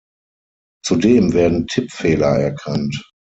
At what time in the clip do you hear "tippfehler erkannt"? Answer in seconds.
1.67-3.03